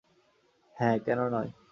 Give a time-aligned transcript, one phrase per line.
[0.75, 1.49] হ্যাঁ, কেন নয়।